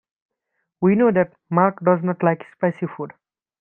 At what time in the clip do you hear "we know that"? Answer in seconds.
0.81-1.31